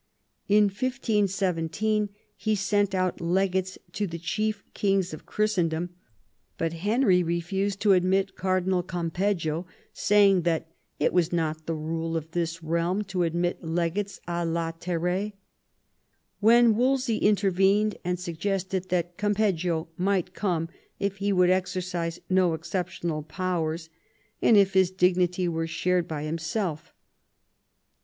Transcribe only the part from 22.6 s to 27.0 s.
ceptional powers, and if his dignity were shared by himself.